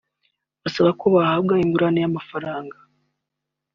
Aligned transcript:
basaba 0.61 0.89
ko 0.99 1.05
bahabwa 1.15 1.53
ingurane 1.65 1.99
y’amafaranga 2.01 2.77